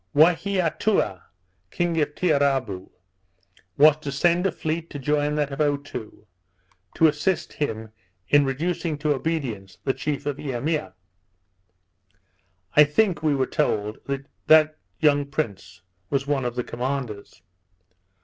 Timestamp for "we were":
13.21-13.45